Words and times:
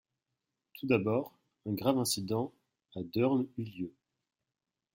Tout 0.79 0.87
d'abord 0.87 1.37
un 1.67 1.73
grave 1.73 1.99
incident 1.99 2.51
à 2.95 3.01
Deurne 3.03 3.45
eut 3.59 3.63
lieu. 3.65 3.93